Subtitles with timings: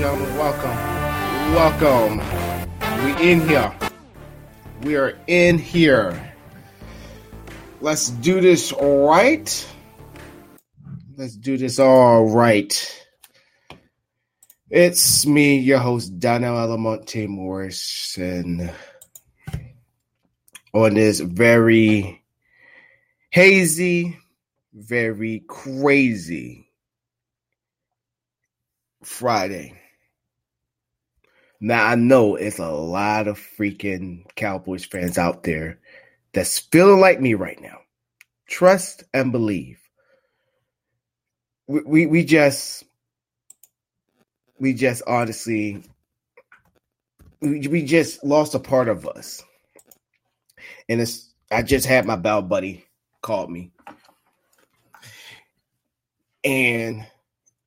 [0.00, 0.76] welcome.
[1.52, 2.18] Welcome.
[3.04, 3.72] We in here.
[4.82, 6.34] We are in here.
[7.82, 9.68] Let's do this all right.
[11.16, 13.06] Let's do this all right.
[14.70, 18.72] It's me, your host, Donnell Alamonte Morris, and
[20.72, 22.24] on this very
[23.30, 24.16] hazy,
[24.72, 26.70] very crazy
[29.02, 29.79] Friday.
[31.60, 35.78] Now I know it's a lot of freaking Cowboys fans out there
[36.32, 37.80] that's feeling like me right now.
[38.48, 39.78] Trust and believe.
[41.68, 42.84] We we, we just
[44.58, 45.82] we just honestly
[47.40, 49.42] we, we just lost a part of us.
[50.88, 52.84] And it's I just had my bell buddy
[53.22, 53.72] call me.
[56.44, 57.06] And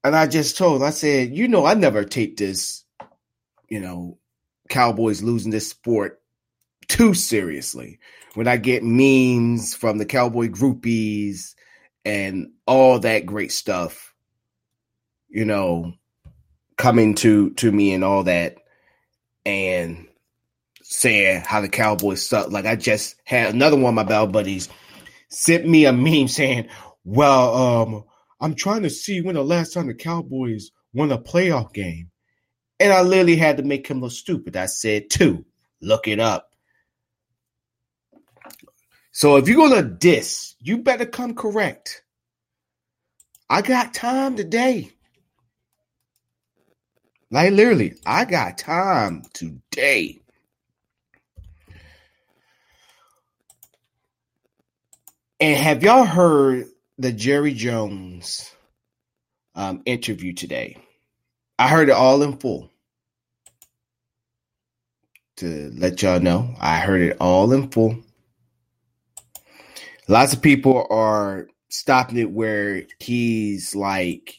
[0.03, 2.82] and I just told I said, you know, I never take this
[3.73, 4.19] you know,
[4.69, 6.21] Cowboys losing this sport
[6.87, 7.97] too seriously.
[8.35, 11.55] When I get memes from the Cowboy groupies
[12.05, 14.13] and all that great stuff,
[15.27, 15.93] you know,
[16.77, 18.57] coming to to me and all that,
[19.43, 20.07] and
[20.83, 22.51] saying how the Cowboys suck.
[22.51, 24.69] Like I just had another one of my bell buddies
[25.29, 26.67] sent me a meme saying,
[27.03, 28.03] "Well, um,
[28.39, 32.11] I'm trying to see when the last time the Cowboys won a playoff game."
[32.83, 34.57] And I literally had to make him look stupid.
[34.57, 35.45] I said, two,
[35.79, 36.53] look it up.
[39.13, 42.03] So if you're going to diss, you better come correct.
[43.49, 44.91] I got time today.
[47.31, 50.19] Like literally, I got time today.
[55.39, 56.65] And have y'all heard
[56.97, 58.53] the Jerry Jones
[59.55, 60.75] um, interview today?
[61.57, 62.69] I heard it all in full
[65.37, 66.55] to let y'all know.
[66.59, 67.97] I heard it all in full.
[70.07, 74.35] Lots of people are stopping it where he's like,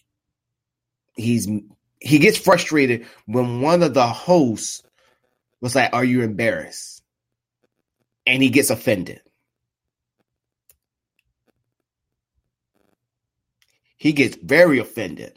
[1.17, 1.49] he's
[2.01, 4.83] he gets frustrated when one of the hosts
[5.61, 7.03] was like, "Are you embarrassed?"
[8.27, 9.21] and he gets offended.
[13.97, 15.35] He gets very offended.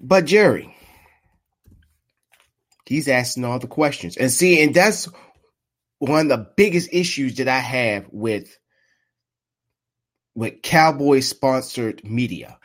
[0.00, 0.75] But Jerry,
[2.86, 4.16] He's asking all the questions.
[4.16, 5.08] And see, and that's
[5.98, 8.56] one of the biggest issues that I have with
[10.34, 12.58] with Cowboy sponsored media.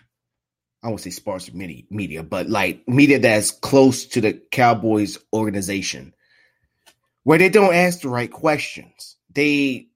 [0.83, 6.13] I won't say sponsored media, media, but like media that's close to the Cowboys organization,
[7.23, 9.17] where they don't ask the right questions.
[9.33, 9.87] They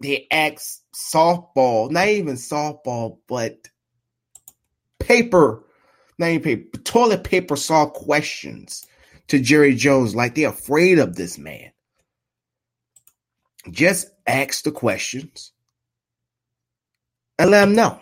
[0.00, 3.68] they ask softball, not even softball, but
[4.98, 5.64] paper,
[6.18, 8.86] not even paper, toilet paper saw questions
[9.28, 11.70] to Jerry Jones like they're afraid of this man.
[13.70, 15.52] Just ask the questions
[17.38, 18.00] and let him know.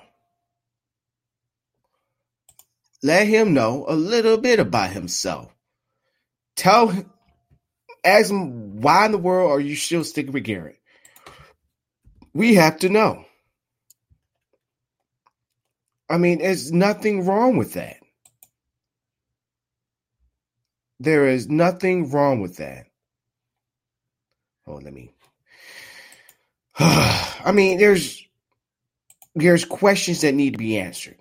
[3.03, 5.53] Let him know a little bit about himself.
[6.57, 7.11] Tell him,
[8.05, 10.81] ask him, why in the world are you still sticking with Garrett?
[12.33, 13.25] We have to know.
[16.09, 17.97] I mean, there's nothing wrong with that.
[20.99, 22.87] There is nothing wrong with that.
[24.67, 25.13] Oh, let me.
[26.79, 28.23] I mean, there's
[29.35, 31.19] there's questions that need to be answered,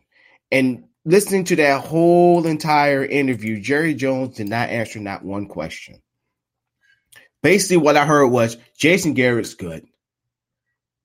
[0.52, 6.02] and listening to that whole entire interview, Jerry Jones did not answer not one question.
[7.44, 9.86] Basically, what I heard was Jason Garrett's good.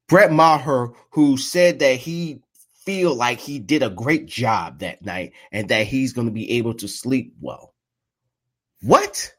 [0.08, 2.42] Brett Maher, who said that he
[2.84, 6.52] feel like he did a great job that night and that he's going to be
[6.52, 7.69] able to sleep well.
[8.82, 9.34] What?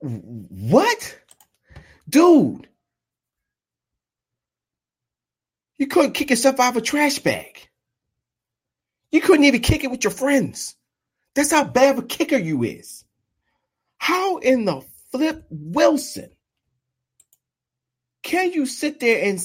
[0.00, 1.18] What?
[2.08, 2.68] Dude.
[5.78, 7.68] You couldn't kick yourself out of a trash bag.
[9.10, 10.74] You couldn't even kick it with your friends.
[11.34, 13.04] That's how bad of a kicker you is.
[13.98, 16.30] How in the flip Wilson
[18.22, 19.40] can you sit there and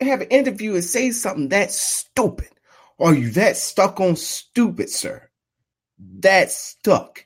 [0.00, 2.48] have an interview and say something that stupid?
[2.98, 5.27] Are you that stuck on stupid, sir?
[5.98, 7.24] That stuck.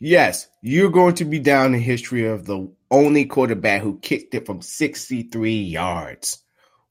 [0.00, 4.44] Yes, you're going to be down in history of the only quarterback who kicked it
[4.44, 6.42] from 63 yards.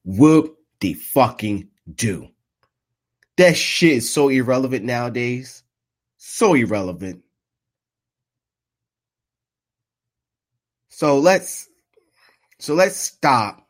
[0.04, 2.30] Whoop the fucking do.
[3.38, 5.64] That shit is so irrelevant nowadays.
[6.18, 7.24] So irrelevant.
[10.90, 11.68] So let's
[12.60, 13.68] so let's stop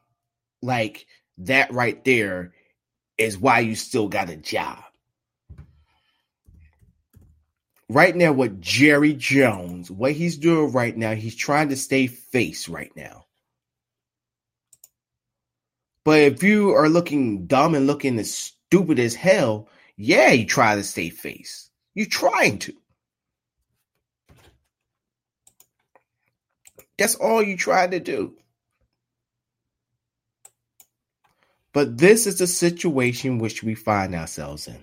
[0.62, 1.08] like
[1.40, 2.54] that right there
[3.18, 4.83] is why you still got a job.
[7.89, 12.68] Right now, what Jerry Jones, what he's doing right now, he's trying to stay face
[12.68, 13.25] right now.
[16.06, 20.75] But if you are looking dumb and looking as stupid as hell, yeah, you try
[20.75, 21.69] to stay face.
[21.94, 22.74] You're trying to.
[26.98, 28.36] That's all you try to do.
[31.74, 34.78] But this is the situation which we find ourselves in.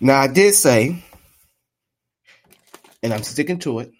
[0.00, 1.02] Now, I did say,
[3.02, 3.92] and I'm sticking to it,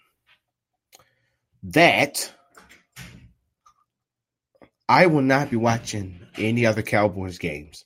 [1.63, 2.31] that
[4.87, 7.85] I will not be watching any other Cowboys games.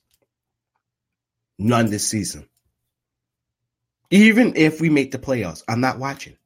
[1.58, 2.48] None this season.
[4.10, 6.36] Even if we make the playoffs, I'm not watching.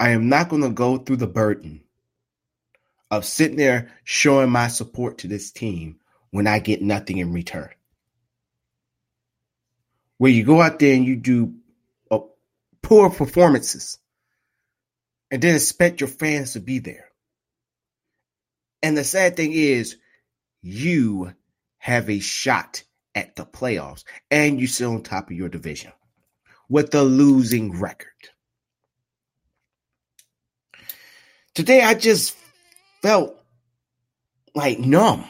[0.00, 1.82] I am not going to go through the burden
[3.10, 6.00] of sitting there showing my support to this team
[6.30, 7.68] when I get nothing in return.
[10.16, 11.54] Where you go out there and you do
[12.10, 12.20] uh,
[12.80, 13.98] poor performances
[15.30, 17.10] and then expect your fans to be there.
[18.82, 19.96] And the sad thing is,
[20.62, 21.34] you
[21.76, 25.92] have a shot at the playoffs and you sit on top of your division
[26.70, 28.06] with a losing record.
[31.54, 32.36] Today, I just
[33.02, 33.36] felt
[34.54, 35.24] like numb.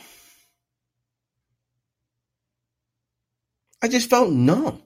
[3.83, 4.83] I just felt numb.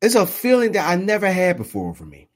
[0.00, 2.30] It's a feeling that I never had before for me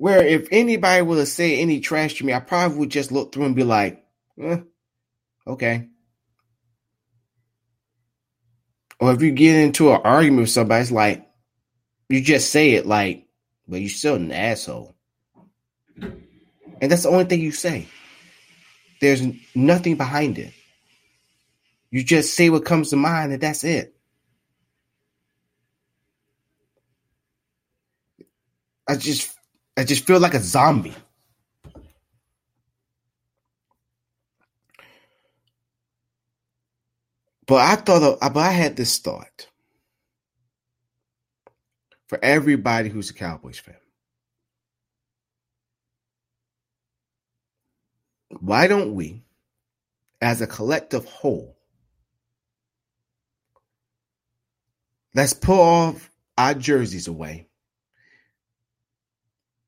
[0.00, 3.34] where if anybody would have said any trash to me, I probably would just look
[3.34, 4.02] through and be like,
[4.40, 4.60] eh,
[5.46, 5.88] okay.
[8.98, 11.29] Or if you get into an argument with somebody, it's like,
[12.10, 13.26] you just say it like,
[13.68, 14.96] but you're still an asshole.
[15.96, 17.86] And that's the only thing you say.
[19.00, 19.22] There's
[19.54, 20.52] nothing behind it.
[21.90, 23.94] You just say what comes to mind, and that's it.
[28.88, 29.32] I just
[29.76, 30.94] I just feel like a zombie.
[37.46, 39.46] But I thought, of, but I had this thought
[42.10, 43.76] for everybody who's a Cowboys fan.
[48.40, 49.22] Why don't we,
[50.20, 51.56] as a collective whole,
[55.14, 57.46] let's pull off our jerseys away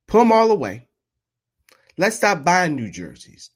[0.09, 0.89] Put them all away.
[1.97, 3.51] Let's stop buying new jerseys.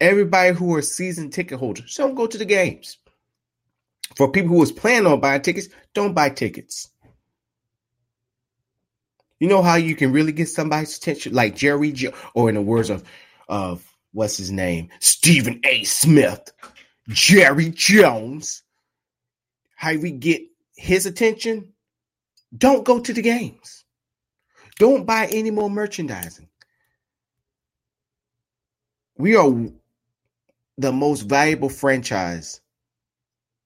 [0.00, 2.96] Everybody who are season ticket holders, don't go to the games.
[4.16, 6.91] For people who was planning on buying tickets, don't buy tickets.
[9.42, 12.62] You know how you can really get somebody's attention, like Jerry, jo- or in the
[12.62, 13.02] words of
[13.48, 15.82] of what's his name, Stephen A.
[15.82, 16.52] Smith,
[17.08, 18.62] Jerry Jones.
[19.74, 20.42] How we get
[20.76, 21.72] his attention?
[22.56, 23.84] Don't go to the games.
[24.78, 26.48] Don't buy any more merchandising.
[29.18, 29.52] We are
[30.78, 32.61] the most valuable franchise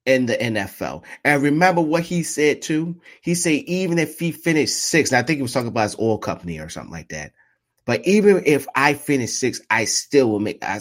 [0.07, 1.05] in the NFL.
[1.25, 3.01] And remember what he said too?
[3.21, 6.19] He said even if he finished sixth, I think he was talking about his oil
[6.19, 7.33] company or something like that.
[7.85, 10.81] But even if I finished sixth, I still will make I,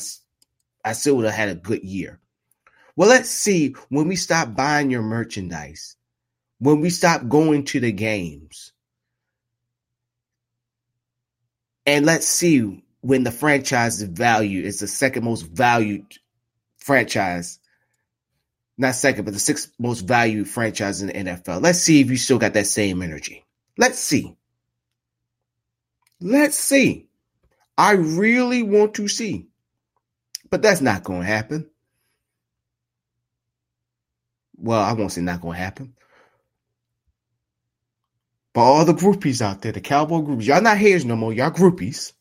[0.83, 2.19] I still would have had a good year.
[2.95, 5.97] Well, let's see when we stop buying your merchandise,
[6.59, 8.71] when we stop going to the games,
[11.85, 16.05] And let's see when the franchise value is the second most valued
[16.77, 17.59] franchise,
[18.77, 21.61] not second, but the sixth most valued franchise in the NFL.
[21.61, 23.45] Let's see if you still got that same energy.
[23.77, 24.35] Let's see.
[26.19, 27.07] Let's see.
[27.77, 29.47] I really want to see.
[30.49, 31.69] But that's not going to happen.
[34.57, 35.93] Well, I won't say not going to happen.
[38.53, 41.51] But all the groupies out there, the cowboy groupies, y'all not haters no more, y'all
[41.51, 42.13] groupies.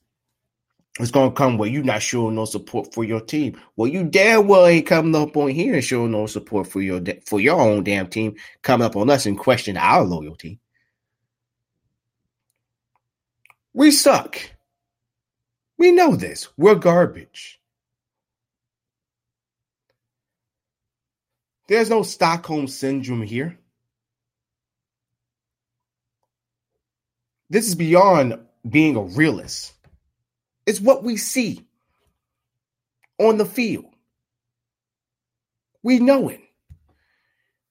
[1.00, 3.60] It's gonna come where you're not showing no support for your team.
[3.76, 7.00] Well, you damn well ain't coming up on here and showing no support for your
[7.26, 8.36] for your own damn team.
[8.62, 10.60] Coming up on us and question our loyalty.
[13.72, 14.38] We suck.
[15.78, 16.48] We know this.
[16.56, 17.60] We're garbage.
[21.66, 23.58] There's no Stockholm syndrome here.
[27.50, 29.73] This is beyond being a realist.
[30.66, 31.66] It's what we see
[33.18, 33.86] on the field.
[35.82, 36.40] We know it.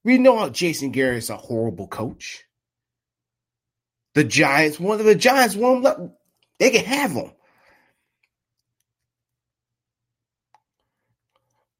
[0.03, 2.43] We know how Jason Garrett is a horrible coach.
[4.13, 6.13] The Giants, one of the Giants won
[6.59, 7.31] They can have them.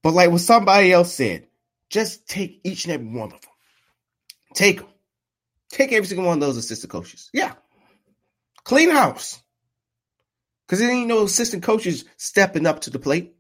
[0.02, 1.48] But like what somebody else said,
[1.90, 3.52] just take each and every one of them.
[4.56, 4.90] Take them.
[5.70, 7.30] Take every single one of those assistant coaches.
[7.34, 7.54] Yeah.
[8.64, 9.43] Clean house.
[10.74, 13.36] Because there ain't no assistant coaches stepping up to the plate.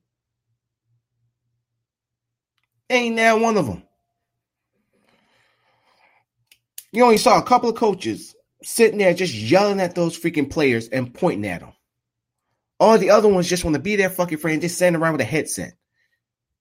[2.92, 3.82] Ain't now one of them.
[6.92, 10.90] You only saw a couple of coaches sitting there just yelling at those freaking players
[10.90, 11.74] and pointing at them.
[12.80, 15.22] All the other ones just want to be their fucking friend, just standing around with
[15.22, 15.74] a headset.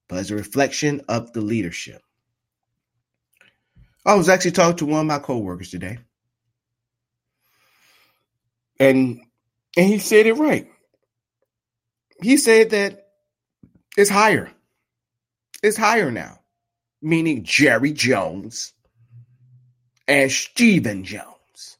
[0.09, 2.01] But as a reflection of the leadership.
[4.07, 5.99] I was actually talking to one of my coworkers today.
[8.79, 9.21] And
[9.75, 10.69] and he said it right.
[12.21, 13.07] He said that
[13.97, 14.51] it's higher.
[15.61, 16.39] It's higher now.
[17.01, 18.73] Meaning Jerry Jones
[20.07, 21.77] and Stephen Jones.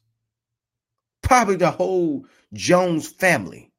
[1.22, 3.72] Probably the whole Jones family.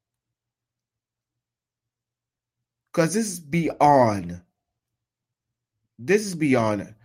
[2.91, 4.41] Because this is beyond.
[5.99, 6.95] This is beyond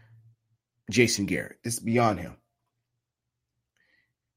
[0.91, 1.59] Jason Garrett.
[1.63, 2.37] This is beyond him.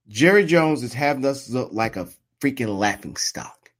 [0.07, 2.09] Jerry Jones is having us look like a
[2.43, 3.71] freaking laughing stock.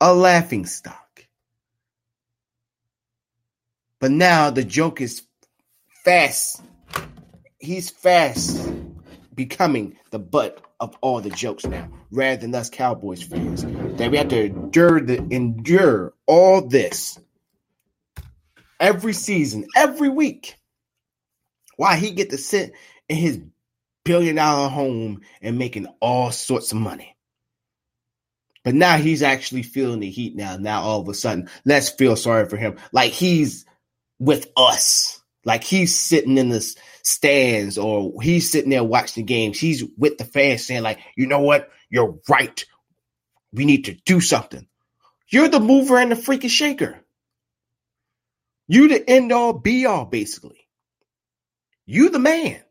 [0.00, 1.26] A laughing stock.
[4.00, 5.24] But now the joke is
[6.04, 6.62] fast.
[7.58, 8.72] He's fast
[9.34, 13.64] becoming the butt of all the jokes now, rather than us Cowboys fans.
[13.98, 17.18] That we have to endure the endure all this
[18.80, 20.56] every season, every week.
[21.76, 22.72] Why he get to sit
[23.08, 23.40] in his
[24.08, 27.14] billion dollar home and making all sorts of money.
[28.64, 30.56] But now he's actually feeling the heat now.
[30.56, 32.78] Now all of a sudden, let's feel sorry for him.
[32.90, 33.66] Like he's
[34.18, 35.20] with us.
[35.44, 36.66] Like he's sitting in the
[37.02, 39.60] stands or he's sitting there watching the games.
[39.60, 41.68] He's with the fans saying, like, you know what?
[41.90, 42.64] You're right.
[43.52, 44.66] We need to do something.
[45.28, 46.98] You're the mover and the freaking shaker.
[48.68, 50.66] You the end all be all, basically.
[51.84, 52.62] You the man.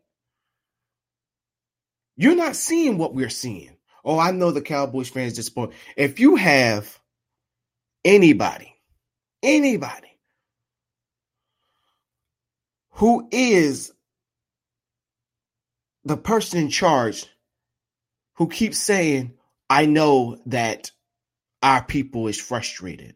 [2.18, 3.76] You're not seeing what we're seeing.
[4.04, 5.76] Oh, I know the Cowboys fans disappointed.
[5.96, 6.98] If you have
[8.04, 8.74] anybody,
[9.40, 10.18] anybody
[12.90, 13.92] who is
[16.04, 17.24] the person in charge
[18.34, 19.34] who keeps saying,
[19.70, 20.90] I know that
[21.62, 23.14] our people is frustrated.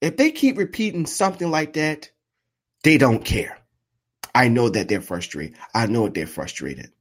[0.00, 2.10] If they keep repeating something like that,
[2.82, 3.58] they don't care.
[4.34, 5.58] I know that they're frustrated.
[5.74, 6.92] I know they're frustrated.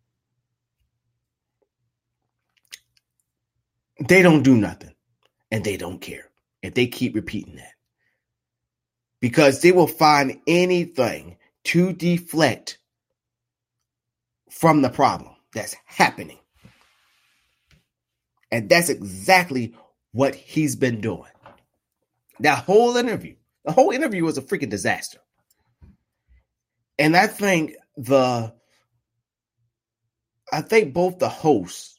[4.07, 4.93] They don't do nothing
[5.51, 6.29] and they don't care
[6.61, 7.73] if they keep repeating that.
[9.21, 12.77] Because they will find anything to deflect
[14.49, 16.39] from the problem that's happening.
[18.51, 19.75] And that's exactly
[20.11, 21.29] what he's been doing.
[22.39, 25.19] That whole interview, the whole interview was a freaking disaster.
[26.97, 28.53] And I think the,
[30.51, 31.98] I think both the hosts,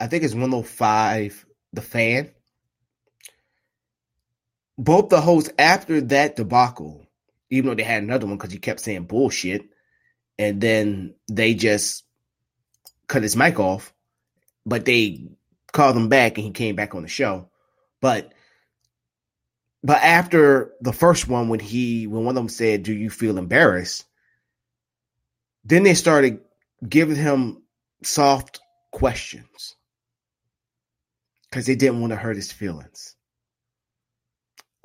[0.00, 2.30] I think it's 105, the fan,
[4.76, 7.04] both the hosts after that debacle,
[7.50, 9.62] even though they had another one because he kept saying bullshit,
[10.38, 12.04] and then they just
[13.08, 13.92] cut his mic off,
[14.64, 15.28] but they
[15.72, 17.50] called him back and he came back on the show.
[18.00, 18.32] But
[19.82, 23.38] but after the first one, when he when one of them said, "Do you feel
[23.38, 24.04] embarrassed?"
[25.64, 26.40] Then they started
[26.88, 27.62] giving him
[28.02, 28.60] soft
[28.92, 29.76] questions
[31.50, 33.14] because they didn't want to hurt his feelings.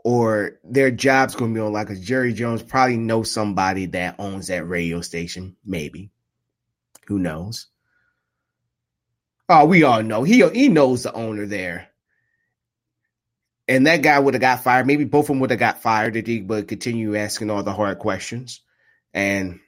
[0.03, 4.15] Or their job's going to be on like a Jerry Jones probably knows somebody that
[4.19, 6.11] owns that radio station, maybe.
[7.07, 7.67] Who knows?
[9.47, 11.89] Oh, we all know he he knows the owner there
[13.67, 14.87] and that guy would have got fired.
[14.87, 17.73] Maybe both of them would have got fired if he would continue asking all the
[17.73, 18.61] hard questions.
[19.13, 19.59] And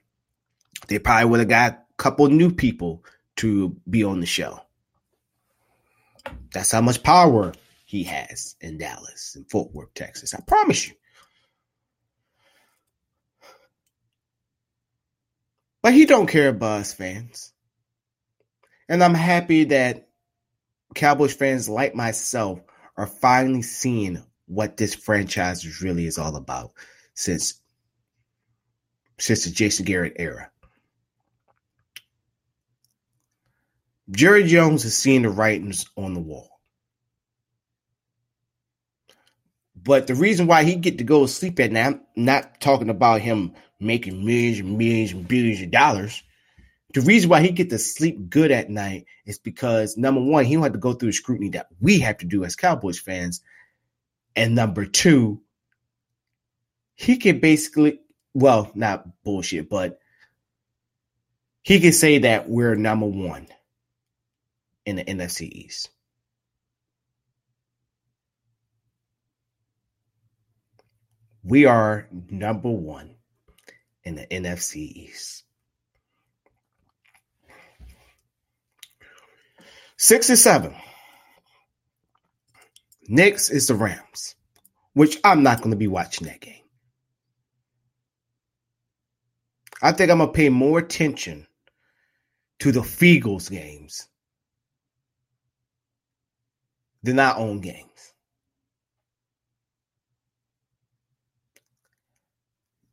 [0.88, 3.06] they probably would have got a couple new people
[3.38, 4.60] to be on the show.
[6.54, 7.54] That's how much power
[7.86, 10.34] he has in Dallas and Fort Worth, Texas.
[10.34, 10.96] I promise you.
[15.82, 17.54] But he don't care about us fans.
[18.90, 20.10] And I'm happy that
[20.96, 22.60] Cowboys fans like myself
[22.98, 26.72] are finally seeing what this franchise really is all about
[27.14, 27.62] since
[29.18, 30.50] since the Jason Garrett era.
[34.12, 36.50] Jerry Jones has seen the writings on the wall.
[39.76, 42.90] But the reason why he get to go to sleep at night, I'm not talking
[42.90, 46.24] about him making millions and millions and billions of dollars,
[46.94, 50.54] the reason why he get to sleep good at night is because number one, he
[50.54, 53.42] don't have to go through the scrutiny that we have to do as Cowboys fans.
[54.36, 55.42] And number two,
[56.96, 58.00] he can basically,
[58.34, 60.00] well, not bullshit, but
[61.64, 63.48] he can say that we're number one
[64.86, 65.90] in the NFC East.
[71.44, 73.16] We are number one
[74.04, 75.44] in the NFC East.
[79.98, 80.76] Six and seven.
[83.08, 84.36] Next is the Rams,
[84.94, 86.64] which I'm not going to be watching that game.
[89.82, 91.46] I think I'm going to pay more attention
[92.60, 94.08] to the Feagles games
[97.06, 98.14] than our own games.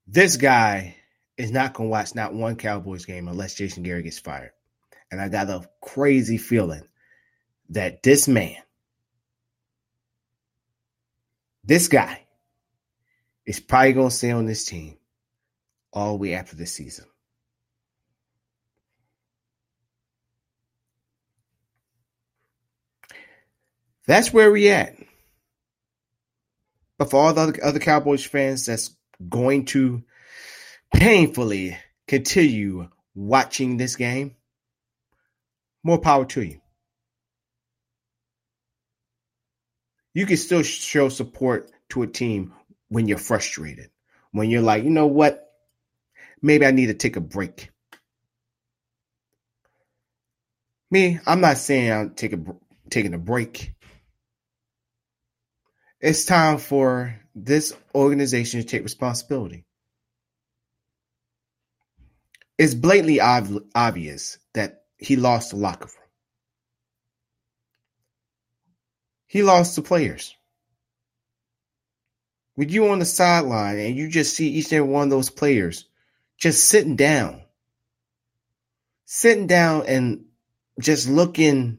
[0.06, 0.96] This guy
[1.38, 4.50] is not going to watch not one Cowboys game unless Jason Garrett gets fired.
[5.10, 6.82] And I got a crazy feeling
[7.70, 8.56] that this man,
[11.64, 12.26] this guy,
[13.46, 14.98] is probably going to stay on this team
[15.90, 17.06] all the way after the season.
[24.06, 24.96] That's where we at.
[26.98, 28.96] But for all the other, other Cowboys fans that's
[29.28, 30.02] going to
[30.94, 34.36] painfully continue watching this game,
[35.82, 36.60] more power to you.
[40.14, 42.52] You can still show support to a team
[42.88, 43.90] when you're frustrated,
[44.32, 45.50] when you're like, you know what?
[46.42, 47.70] Maybe I need to take a break.
[50.90, 52.54] Me, I'm not saying I'm taking
[52.90, 53.72] taking a break.
[56.02, 59.64] It's time for this organization to take responsibility.
[62.58, 66.08] It's blatantly ob- obvious that he lost the locker room.
[69.28, 70.36] He lost the players.
[72.56, 75.30] When you on the sideline and you just see each and every one of those
[75.30, 75.86] players
[76.36, 77.42] just sitting down,
[79.06, 80.24] sitting down and
[80.80, 81.78] just looking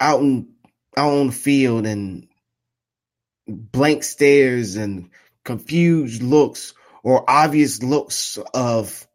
[0.00, 0.48] out in
[0.96, 2.28] on field and
[3.46, 5.10] blank stares and
[5.44, 9.06] confused looks or obvious looks of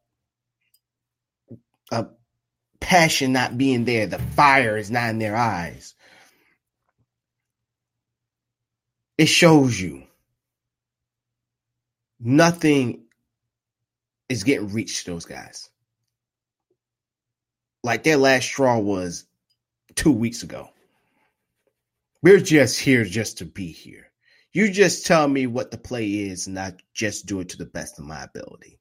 [1.91, 2.07] a
[2.79, 5.93] passion not being there, the fire is not in their eyes.
[9.17, 10.03] It shows you
[12.19, 13.03] nothing
[14.29, 15.69] is getting reached to those guys.
[17.83, 19.25] Like their last straw was
[19.95, 20.70] two weeks ago.
[22.23, 24.11] We're just here just to be here.
[24.53, 27.65] You just tell me what the play is, and I just do it to the
[27.65, 28.79] best of my ability.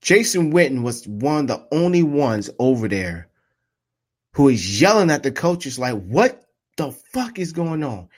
[0.00, 3.28] Jason Witten was one of the only ones over there
[4.34, 6.44] who is yelling at the coaches like, what
[6.76, 8.08] the fuck is going on?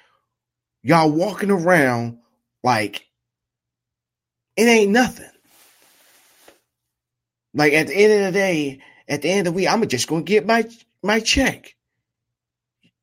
[0.82, 2.18] Y'all walking around
[2.62, 3.06] like
[4.56, 5.30] it ain't nothing.
[7.54, 8.80] Like at the end of the day,
[9.10, 10.66] at the end of the week, I'm just gonna get my
[11.02, 11.74] my check.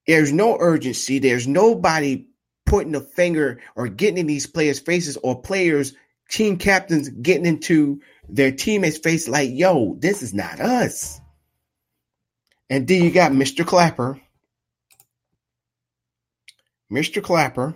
[0.08, 1.20] There's no urgency.
[1.20, 2.28] There's nobody
[2.65, 5.93] pointing a finger or getting in these players' faces or players,
[6.30, 11.20] team captains getting into their teammates' face like, yo, this is not us.
[12.70, 13.65] And then you got Mr.
[13.65, 14.20] Clapper.
[16.91, 17.22] Mr.
[17.22, 17.76] Clapper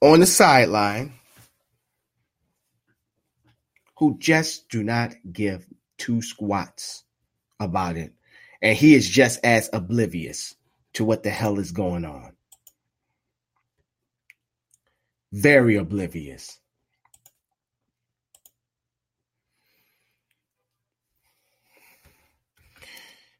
[0.00, 1.17] on the sideline
[3.98, 5.66] who just do not give
[5.98, 7.02] two squats
[7.58, 8.12] about it.
[8.62, 10.54] And he is just as oblivious
[10.94, 12.32] to what the hell is going on.
[15.32, 16.60] Very oblivious.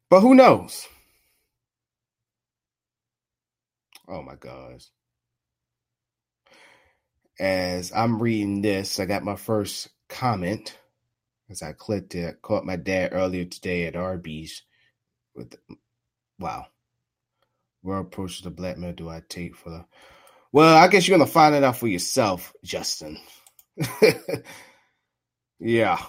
[0.09, 0.87] But who knows?
[4.07, 4.87] Oh my gosh.
[7.39, 10.77] As I'm reading this, I got my first comment
[11.49, 12.41] as I clicked it.
[12.41, 14.63] Caught my dad earlier today at Arby's
[15.35, 15.55] with
[16.39, 16.65] wow.
[17.81, 19.85] What approach to the blackmail do I take for the
[20.51, 23.19] well, I guess you're gonna find it out for yourself, Justin.
[25.59, 26.03] yeah.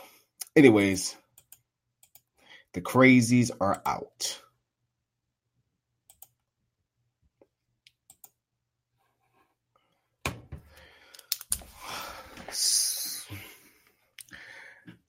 [0.57, 1.15] Anyways,
[2.73, 4.41] the crazies are out.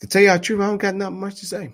[0.02, 1.74] To tell you the truth, I don't got nothing much to say.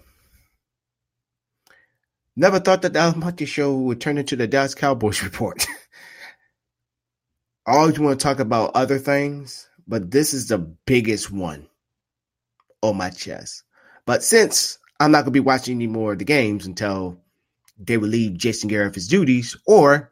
[2.35, 5.65] Never thought that the Al Show would turn into the Dallas Cowboys report.
[7.65, 11.67] I always want to talk about other things, but this is the biggest one
[12.81, 13.63] on my chest.
[14.05, 17.19] But since I'm not going to be watching any more of the games until
[17.79, 20.11] they relieve Jason Garrett of his duties, or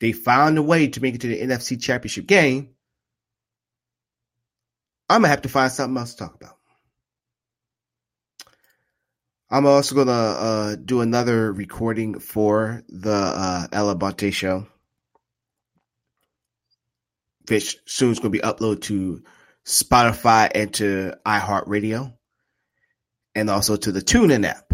[0.00, 2.70] they found a way to make it to the NFC Championship game,
[5.08, 6.59] I'm gonna have to find something else to talk about.
[9.52, 14.68] I'm also gonna uh, do another recording for the uh, Alabante show,
[17.48, 19.24] which soon is gonna be uploaded to
[19.66, 22.12] Spotify and to iHeartRadio,
[23.34, 24.72] and also to the TuneIn app.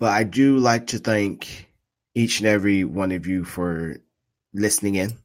[0.00, 1.68] But I do like to thank
[2.12, 3.98] each and every one of you for
[4.52, 5.16] listening in.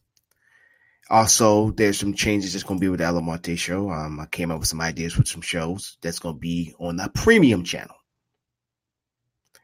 [1.09, 3.89] Also, there's some changes that's going to be with the Alamante show.
[3.89, 6.97] Um, I came up with some ideas with some shows that's going to be on
[6.97, 7.95] the premium channel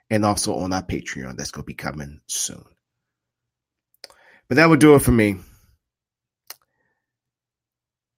[0.10, 2.63] and also on our Patreon that's going to be coming soon.
[4.47, 5.38] But that would do it for me.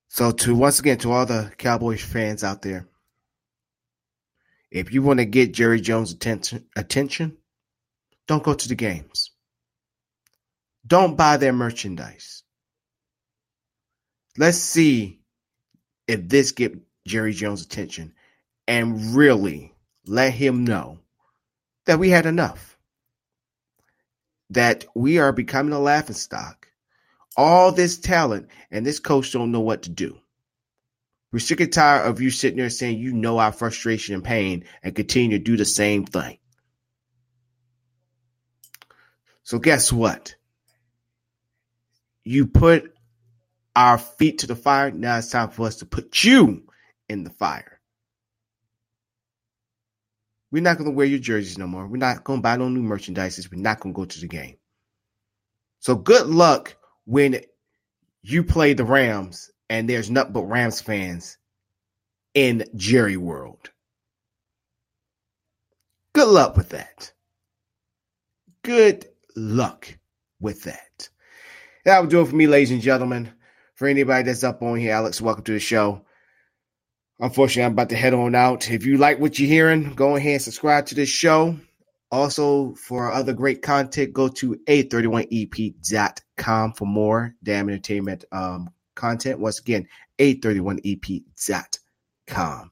[0.09, 2.87] So, to once again, to all the Cowboys fans out there,
[4.71, 7.37] if you want to get Jerry Jones' attention, attention,
[8.27, 9.31] don't go to the games.
[10.87, 12.43] Don't buy their merchandise.
[14.37, 15.19] Let's see
[16.07, 18.13] if this get Jerry Jones' attention
[18.67, 19.73] and really
[20.05, 20.99] let him know
[21.85, 22.77] that we had enough.
[24.51, 26.67] That we are becoming a laughing stock.
[27.37, 30.17] All this talent and this coach don't know what to do.
[31.31, 34.65] We're sick and tired of you sitting there saying you know our frustration and pain
[34.83, 36.37] and continue to do the same thing.
[39.43, 40.35] So guess what?
[42.23, 42.94] You put
[43.75, 44.91] our feet to the fire.
[44.91, 46.63] Now it's time for us to put you
[47.09, 47.79] in the fire.
[50.51, 51.85] We're not going to wear your jerseys no more.
[51.85, 53.49] We're not going to buy no new merchandise.
[53.51, 54.55] We're not going to go to the game.
[55.79, 57.41] So good luck when
[58.21, 61.37] you play the Rams and there's nothing but Rams fans
[62.33, 63.71] in Jerry World.
[66.13, 67.11] Good luck with that.
[68.63, 69.97] Good luck
[70.39, 71.09] with that.
[71.83, 73.31] That will do it for me, ladies and gentlemen.
[73.75, 76.01] For anybody that's up on here, Alex, welcome to the show.
[77.19, 78.71] Unfortunately, I'm about to head on out.
[78.71, 81.57] If you like what you're hearing, go ahead and subscribe to this show.
[82.11, 89.39] Also, for other great content, go to a31ep.com for more damn entertainment um, content.
[89.39, 89.87] Once again,
[90.19, 92.71] a31ep.com.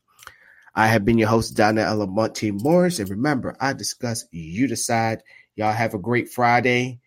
[0.75, 2.99] I have been your host, Donna Elamonte Morris.
[2.99, 5.23] And remember, I discuss, you decide.
[5.55, 6.99] Y'all have a great Friday.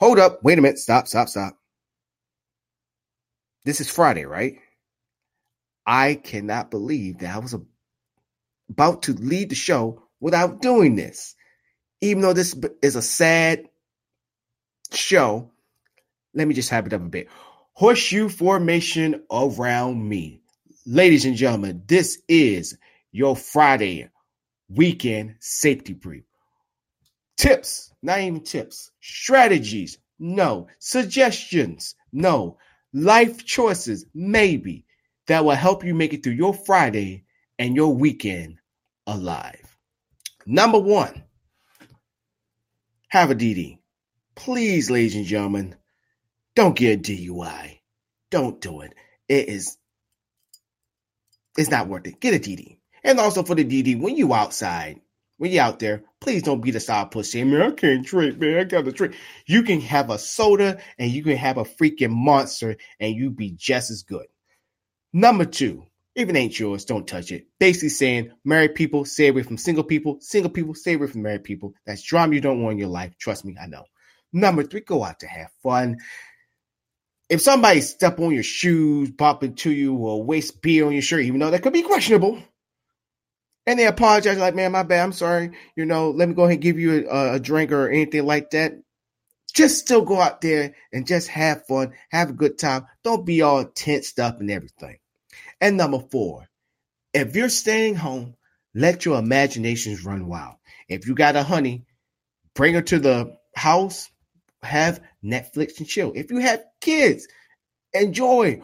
[0.00, 0.42] Hold up.
[0.44, 0.78] Wait a minute.
[0.78, 1.57] Stop, stop, stop.
[3.68, 4.60] This is Friday, right?
[5.84, 7.54] I cannot believe that I was
[8.70, 11.36] about to lead the show without doing this.
[12.00, 13.68] Even though this is a sad
[14.90, 15.50] show,
[16.32, 17.28] let me just hype it up a bit
[17.74, 20.40] horseshoe formation around me.
[20.86, 22.78] Ladies and gentlemen, this is
[23.12, 24.08] your Friday
[24.70, 26.24] weekend safety brief.
[27.36, 32.56] Tips, not even tips, strategies, no, suggestions, no,
[32.92, 34.84] life choices, maybe,
[35.26, 37.24] that will help you make it through your Friday
[37.58, 38.58] and your weekend
[39.06, 39.76] alive.
[40.46, 41.24] Number one,
[43.08, 43.78] have a DD.
[44.34, 45.74] Please, ladies and gentlemen,
[46.54, 47.80] don't get a DUI.
[48.30, 48.94] Don't do it.
[49.28, 49.76] It is
[51.56, 52.20] it's not worth it.
[52.20, 52.78] Get a DD.
[53.02, 55.00] And also for the DD, when you outside,
[55.38, 58.38] when you're out there, please don't be the side push saying, man, I can't drink,
[58.38, 58.58] man.
[58.58, 59.14] I got to drink.
[59.46, 63.52] You can have a soda and you can have a freaking monster and you be
[63.52, 64.26] just as good.
[65.12, 67.46] Number two, if it ain't yours, don't touch it.
[67.58, 70.18] Basically saying married people, stay away from single people.
[70.20, 71.74] Single people, stay away from married people.
[71.86, 73.16] That's drama you don't want in your life.
[73.18, 73.84] Trust me, I know.
[74.32, 75.98] Number three, go out to have fun
[77.28, 81.24] if somebody step on your shoes, bump into you, or waste beer on your shirt,
[81.24, 82.42] even though that could be questionable,
[83.68, 86.54] and they apologize, like, man, my bad, I'm sorry, you know, let me go ahead
[86.54, 88.72] and give you a, a drink or anything like that.
[89.52, 92.86] Just still go out there and just have fun, have a good time.
[93.04, 94.96] Don't be all tensed up and everything.
[95.60, 96.48] And number four,
[97.12, 98.36] if you're staying home,
[98.74, 100.54] let your imaginations run wild.
[100.88, 101.84] If you got a honey,
[102.54, 104.08] bring her to the house,
[104.62, 106.12] have Netflix and chill.
[106.14, 107.28] If you have kids,
[107.92, 108.62] enjoy,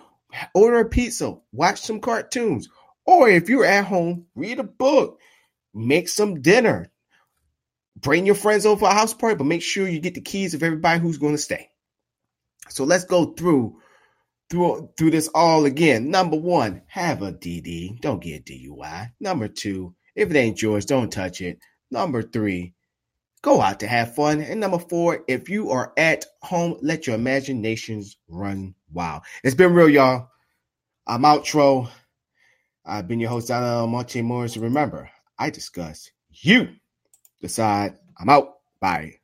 [0.55, 2.71] order a pizza, watch some cartoons,
[3.07, 5.21] or if you're at home, read a book,
[5.73, 6.91] make some dinner,
[7.97, 10.55] bring your friends over for a house party, but make sure you get the keys
[10.55, 11.69] of everybody who's going to stay.
[12.69, 13.81] So let's go through
[14.51, 16.11] through through this all again.
[16.11, 18.01] Number one, have a DD.
[18.01, 19.11] Don't get DUI.
[19.21, 21.59] Number two, if it ain't yours, don't touch it.
[21.91, 22.75] Number three,
[23.43, 24.41] go out to have fun.
[24.41, 29.23] And number four, if you are at home, let your imaginations run wild.
[29.43, 30.29] It's been real, y'all.
[31.07, 31.91] I'm outro.
[32.85, 34.57] I've been your host, Alan Monte Morris.
[34.57, 36.69] Remember, I discuss you
[37.41, 37.99] decide.
[38.19, 38.59] I'm out.
[38.81, 39.15] Bye.